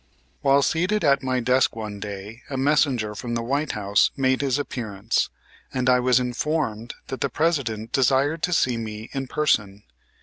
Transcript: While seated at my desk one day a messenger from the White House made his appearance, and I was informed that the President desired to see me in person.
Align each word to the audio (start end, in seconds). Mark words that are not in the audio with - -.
While 0.41 0.63
seated 0.63 1.03
at 1.03 1.21
my 1.21 1.39
desk 1.41 1.75
one 1.75 1.99
day 1.99 2.41
a 2.49 2.57
messenger 2.57 3.13
from 3.13 3.35
the 3.35 3.43
White 3.43 3.73
House 3.73 4.09
made 4.17 4.41
his 4.41 4.57
appearance, 4.57 5.29
and 5.71 5.87
I 5.87 5.99
was 5.99 6.19
informed 6.19 6.95
that 7.09 7.21
the 7.21 7.29
President 7.29 7.91
desired 7.91 8.41
to 8.41 8.51
see 8.51 8.77
me 8.77 9.11
in 9.13 9.27
person. 9.27 9.83